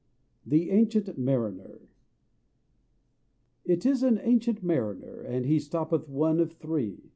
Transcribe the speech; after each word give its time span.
THE 0.43 0.71
ANCIENT 0.71 1.19
MARINER 1.19 1.87
It 3.65 3.85
is 3.85 4.01
an 4.01 4.19
ancient 4.23 4.63
Mariner, 4.63 5.19
And 5.21 5.45
he 5.45 5.57
stoppeth 5.59 6.09
one 6.09 6.39
of 6.39 6.53
three. 6.53 7.03